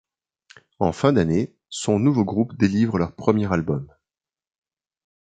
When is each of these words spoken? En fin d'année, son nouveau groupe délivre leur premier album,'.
En 0.79 0.93
fin 0.93 1.13
d'année, 1.13 1.53
son 1.69 1.99
nouveau 1.99 2.25
groupe 2.25 2.57
délivre 2.57 2.97
leur 2.97 3.13
premier 3.15 3.53
album,'. 3.53 3.87